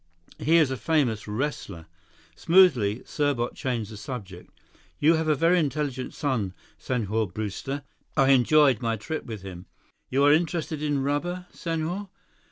He 0.39 0.57
is 0.57 0.71
a 0.71 0.77
famous 0.77 1.27
wrestler." 1.27 1.85
Smoothly, 2.35 3.01
Serbot 3.05 3.53
changed 3.53 3.91
the 3.91 3.97
subject. 3.97 4.49
"You 4.97 5.13
have 5.13 5.27
a 5.27 5.35
very 5.35 5.59
intelligent 5.59 6.15
son, 6.15 6.55
Senhor 6.79 7.27
Brewster. 7.29 7.83
I 8.17 8.29
enjoyed 8.31 8.81
my 8.81 8.95
trip 8.95 9.25
with 9.27 9.43
him. 9.43 9.67
You 10.09 10.23
are 10.23 10.33
interested 10.33 10.81
in 10.81 11.03
rubber, 11.03 11.45
Senhor?" 11.53 12.09